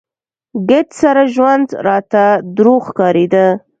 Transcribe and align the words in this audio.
ګرد 0.69 0.89
سره 1.01 1.23
ژوند 1.35 1.67
راته 1.87 2.23
دروغ 2.55 2.83
ښکارېده. 2.89 3.45